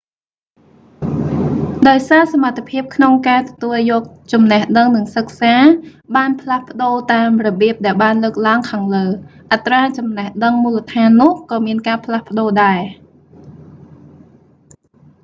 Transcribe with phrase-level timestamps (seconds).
[1.87, 5.55] ដោយសារសមត្ថភាពក្នុងការទទួលយកចំណេះដឹងនិងសិក្សា
[6.15, 9.07] បានផ្លាស់ប្តូរតាមរបៀបដែលបានលើកឡើងខាងលើ
[9.51, 12.79] អត្រាចំណេះដឹងមូលដ្ឋាននោះក៏មានការផ្លាស់ប្តូរដែរ